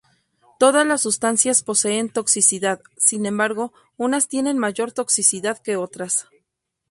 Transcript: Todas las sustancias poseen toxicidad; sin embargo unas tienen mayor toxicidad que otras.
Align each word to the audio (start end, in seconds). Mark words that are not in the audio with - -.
Todas 0.57 0.83
las 0.87 1.01
sustancias 1.03 1.61
poseen 1.61 2.09
toxicidad; 2.09 2.81
sin 2.97 3.27
embargo 3.27 3.71
unas 3.97 4.27
tienen 4.27 4.57
mayor 4.57 4.91
toxicidad 4.93 5.59
que 5.59 5.75
otras. 5.75 6.27